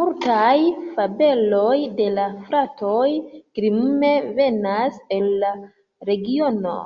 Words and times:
Multaj 0.00 0.52
fabeloj 0.94 1.74
de 1.98 2.06
la 2.18 2.24
fratoj 2.46 3.02
Grimm 3.58 4.06
venas 4.38 4.96
el 5.18 5.28
la 5.44 5.50
regiono. 6.10 6.78